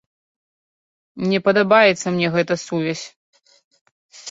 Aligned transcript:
Не 1.33 1.39
падабаецца 1.49 2.07
мне 2.17 2.27
гэта 2.39 2.53
сувязь. 2.65 3.05